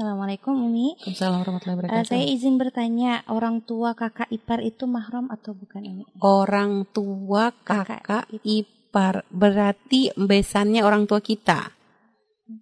[0.00, 0.96] Assalamualaikum Umi.
[0.96, 2.08] Waalaikumsalam warahmatullahi Eh, wabarakatuh.
[2.08, 6.04] saya izin bertanya, orang tua kakak ipar itu mahram atau bukan Umi?
[6.24, 11.68] Orang tua Kakak kakak ipar berarti besannya orang tua kita.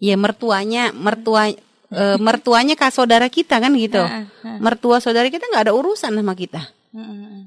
[0.02, 1.54] Ya mertuanya mertua
[1.94, 4.02] eh, mertuanya kak saudara kita kan gitu.
[4.58, 6.74] Mertua saudara kita nggak ada urusan sama kita.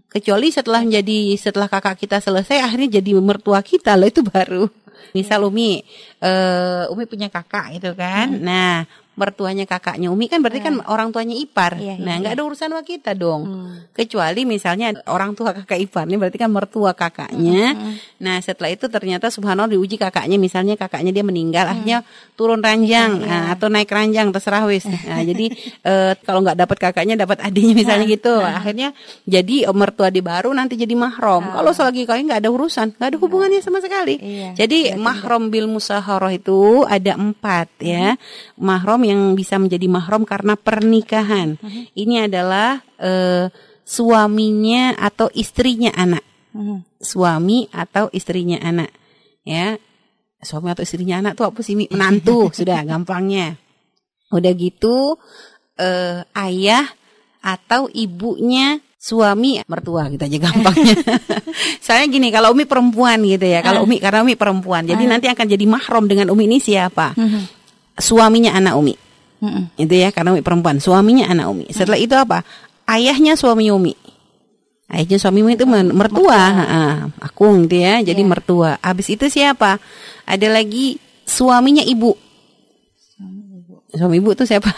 [0.07, 4.71] Kecuali setelah menjadi setelah kakak kita selesai akhirnya jadi mertua kita loh itu baru.
[5.11, 5.83] Misal Umi,
[6.23, 8.31] eh, Umi punya kakak itu kan.
[8.39, 11.75] Nah, mertuanya kakaknya Umi kan berarti kan orang tuanya ipar.
[11.75, 13.41] Iya, iya, nah, nggak ada urusan sama kita dong.
[13.43, 13.75] Hmm.
[13.91, 17.75] Kecuali misalnya orang tua kakak ipar ini berarti kan mertua kakaknya.
[17.75, 17.99] Hmm.
[18.23, 21.73] Nah, setelah itu ternyata subhanallah diuji kakaknya misalnya kakaknya dia meninggal Hmm.
[21.75, 21.97] akhirnya
[22.39, 24.87] turun ranjang Iya, nah, atau naik ranjang terserah wis.
[24.87, 25.45] Nah, jadi
[25.91, 28.33] eh, kalau nggak dapat kakaknya dapat adiknya misalnya gitu.
[28.39, 28.95] Akhirnya
[29.27, 31.51] jadi eh, mertua di baru nanti jadi mahram.
[31.51, 34.17] Kalau selagi kalian nggak ada urusan, nggak ada hubungannya sama sekali.
[34.21, 38.15] Iya, Jadi mahram bil musaharah itu ada empat ya.
[38.55, 41.57] Mahram yang bisa menjadi mahram karena pernikahan.
[41.93, 43.47] Ini adalah eh,
[43.83, 46.23] suaminya atau istrinya anak.
[46.51, 46.83] Hmm.
[46.99, 48.91] Suami atau istrinya anak.
[49.43, 49.75] Ya.
[50.41, 51.75] Suami atau istrinya anak tuh apa sih?
[51.75, 53.57] Menantu, sudah gampangnya.
[54.31, 55.19] Udah gitu
[55.75, 56.87] eh, ayah
[57.41, 60.93] atau ibunya suami mertua gitu aja gampangnya.
[61.83, 65.45] Soalnya gini, kalau Umi perempuan gitu ya, kalau Umi karena Umi perempuan, jadi nanti akan
[65.49, 67.17] jadi mahram dengan Umi ini siapa?
[68.01, 68.95] Suaminya anak Umi.
[69.41, 69.69] Hmm.
[69.77, 71.65] Itu ya karena Umi perempuan, suaminya anak Umi.
[71.69, 72.41] Setelah itu apa?
[72.89, 73.93] Ayahnya suami Umi.
[74.91, 76.93] Ayahnya suami Umi itu mertua, Heeh,
[77.23, 78.03] akung gitu ya.
[78.03, 78.29] Jadi Iya.
[78.29, 78.75] mertua.
[78.83, 79.79] Habis itu siapa?
[80.27, 82.13] Ada lagi suaminya ibu.
[83.91, 84.71] Suami ibu itu siapa?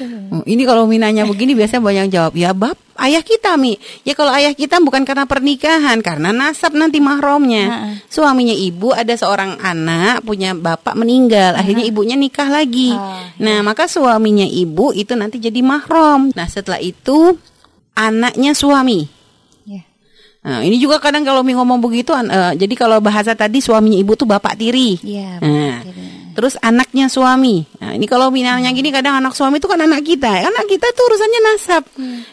[0.00, 3.76] Hmm, Ini kalau Umi nanya begini biasanya banyak jawab ya bab ayah kita Mi.
[4.08, 8.00] Ya kalau ayah kita bukan karena pernikahan, karena nasab nanti mahramnya.
[8.08, 12.92] Suaminya ibu ada seorang anak punya bapak meninggal, akhirnya ibunya nikah lagi.
[12.96, 16.32] Ah, Nah maka suaminya ibu itu nanti jadi mahram.
[16.32, 17.36] Nah setelah itu
[17.92, 19.04] anaknya suami.
[19.68, 19.84] Ya.
[20.40, 24.16] Nah, ini juga kadang kalau Mi ngomong begitu, eh, jadi kalau bahasa tadi suaminya ibu
[24.16, 24.96] tuh bapak tiri.
[25.04, 25.36] Iya.
[25.36, 26.19] Nah, betul.
[26.30, 27.66] Terus anaknya suami.
[27.82, 30.30] Nah, ini kalau minalnya gini kadang anak suami itu kan anak kita.
[30.46, 31.82] Anak kita tuh urusannya nasab.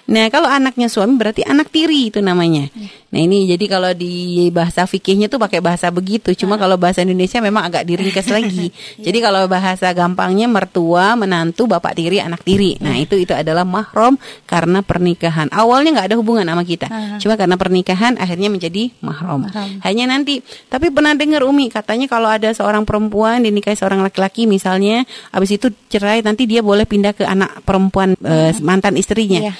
[0.09, 2.69] Nah, kalau anaknya suami berarti anak tiri itu namanya.
[3.07, 6.35] Nah, ini jadi kalau di bahasa fikihnya tuh pakai bahasa begitu.
[6.35, 8.67] Cuma kalau bahasa Indonesia memang agak diringkas lagi.
[9.05, 12.75] Jadi kalau bahasa gampangnya mertua, menantu, bapak tiri, anak tiri.
[12.83, 15.47] Nah, itu itu adalah mahram karena pernikahan.
[15.55, 16.87] Awalnya nggak ada hubungan sama kita.
[17.23, 18.91] Cuma karena pernikahan akhirnya menjadi.
[18.99, 19.47] Mahram.
[19.87, 25.07] Hanya nanti, tapi pernah dengar Umi katanya kalau ada seorang perempuan dinikahi seorang laki-laki misalnya,
[25.31, 29.47] habis itu cerai nanti dia boleh pindah ke anak perempuan eh, mantan istrinya.
[29.47, 29.53] Iya.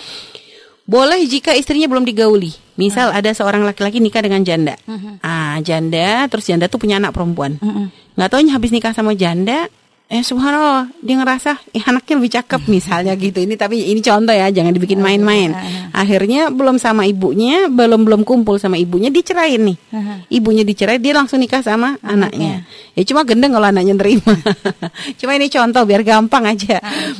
[0.87, 2.55] Boleh jika istrinya belum digauli.
[2.79, 4.79] Misal ada seorang laki-laki nikah dengan janda.
[5.19, 7.59] Ah, janda terus janda tuh punya anak perempuan.
[7.59, 7.91] Mm-mm.
[8.15, 9.67] Nggak taunya habis nikah sama janda
[10.07, 13.43] Eh subhanallah dia ngerasa eh anaknya lebih cakep misalnya gitu.
[13.43, 15.51] Ini tapi ini contoh ya jangan dibikin main-main.
[15.91, 19.75] Akhirnya belum sama ibunya belum belum kumpul sama ibunya dicerain nih.
[20.31, 22.63] Ibunya dicerai dia langsung nikah sama anaknya.
[22.95, 24.31] Ya cuma gendeng kalau anaknya nerima.
[25.19, 26.79] Cuma ini contoh biar gampang aja.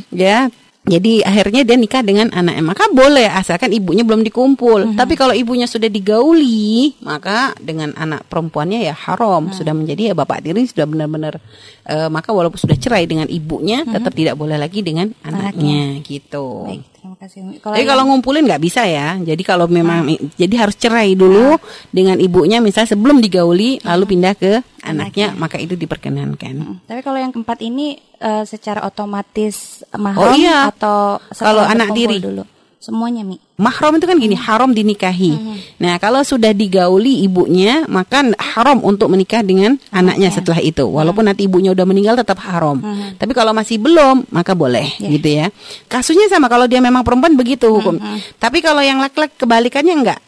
[0.09, 0.47] Ya
[0.87, 4.95] jadi akhirnya dia nikah dengan anaknya maka boleh asalkan ibunya belum dikumpul.
[4.95, 9.51] Tapi kalau ibunya sudah digauli maka dengan anak perempuannya ya haram.
[9.51, 11.43] Sudah menjadi ya bapak tiri sudah benar-benar
[11.85, 16.67] eh, maka walaupun sudah cerai dengan ibunya tetap tidak boleh lagi dengan anaknya, gitu.
[16.67, 16.83] Baik,
[17.17, 17.57] kasih Umi.
[17.57, 19.17] Kalau jadi yang- kalau ngumpulin nggak bisa ya.
[19.17, 21.57] Jadi kalau memang jadi harus cerai dulu
[21.89, 26.53] dengan ibunya misalnya sebelum digauli lalu pindah ke anaknya, maka itu diperkenankan.
[26.55, 26.75] Mm.
[26.85, 30.69] Tapi kalau yang keempat ini eh, secara otomatis Oh, mahram iya.
[30.69, 32.17] atau Kalau anak diri.
[32.17, 32.41] dulu?
[32.77, 33.41] Semuanya Mi.
[33.57, 35.33] Mahram itu kan gini, haram dinikahi.
[35.81, 40.85] Nah, kalau sudah digauli ibunya, maka haram untuk menikah dengan anaknya setelah itu.
[40.85, 42.77] Walaupun nanti ibunya udah meninggal tetap haram.
[43.17, 45.49] Tapi kalau masih belum, maka boleh gitu ya.
[45.89, 47.97] Kasusnya sama kalau dia memang perempuan begitu hukum.
[48.37, 50.21] Tapi kalau yang laki-laki kebalikannya enggak.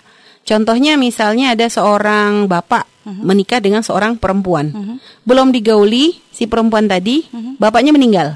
[0.49, 4.73] Contohnya misalnya ada seorang bapak menikah dengan seorang perempuan.
[5.21, 7.29] Belum digauli si perempuan tadi,
[7.61, 8.33] bapaknya meninggal.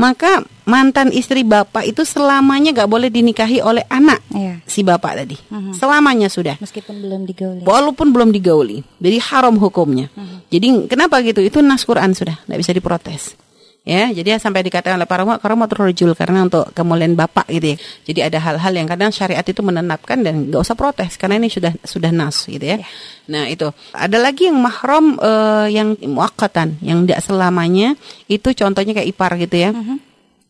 [0.00, 4.64] Maka mantan istri bapak itu selamanya gak boleh dinikahi oleh anak Iya.
[4.64, 5.36] si bapak tadi.
[5.76, 6.56] Selamanya sudah.
[6.56, 7.60] Meskipun belum digauli.
[7.68, 8.80] Walaupun belum digauli.
[8.96, 10.08] Jadi haram hukumnya.
[10.48, 11.44] Jadi kenapa gitu?
[11.44, 13.36] Itu nas Quran sudah, tidak bisa diprotes.
[13.82, 17.76] Ya, jadi sampai dikatakan oleh para ulama karamatul rajul karena untuk kemuliaan bapak gitu ya.
[18.06, 21.74] Jadi ada hal-hal yang kadang syariat itu menetapkan dan nggak usah protes karena ini sudah
[21.82, 22.78] sudah nas gitu ya.
[23.26, 23.74] Nah, itu.
[23.90, 27.98] Ada lagi yang mahram eh, yang muakkatan, yang tidak selamanya
[28.30, 29.74] itu contohnya kayak ipar gitu ya.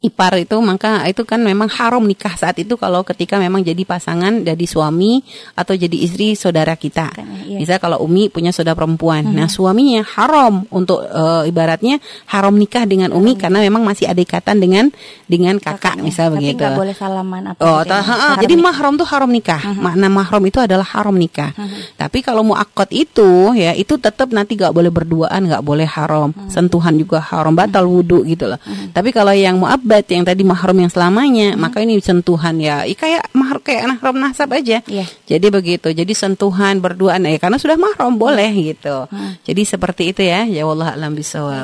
[0.02, 4.42] Ipar itu maka itu kan memang haram nikah saat itu kalau ketika memang jadi pasangan
[4.42, 5.22] jadi suami
[5.54, 7.06] atau jadi istri saudara kita.
[7.08, 7.56] Kan, iya.
[7.56, 13.10] Misal kalau Umi punya saudara perempuan, nah suaminya haram untuk eh, ibaratnya haram nikah dengan
[13.10, 14.90] Umi karena memang masih ada ikatan dengan
[15.24, 16.02] dengan kakak, Kakaknya.
[16.02, 16.66] misal Tapi begitu.
[16.72, 18.66] boleh salaman apa Oh, gitu ya, ha- jadi nikah.
[18.66, 19.62] mahram tuh haram nikah.
[19.72, 21.54] Makna mahram itu adalah haram nikah.
[21.94, 26.34] Tapi kalau muakkad itu ya itu tetap nanti nggak boleh berduaan, nggak boleh haram.
[26.48, 28.58] Sentuhan juga haram, batal wudhu gitu loh.
[28.90, 32.88] Tapi kalau yang muabbat yang tadi mahram yang selamanya, maka ini sentuhan ya.
[32.88, 34.80] i- kayak mahram kayak mahram nasab aja.
[34.88, 35.04] Iya.
[35.28, 35.92] Jadi begitu.
[35.92, 39.04] Jadi sentuhan berduaan ya karena sudah mahram boleh gitu.
[39.44, 40.48] Jadi seperti itu ya.
[40.48, 41.60] Ya Allah alam bisawab.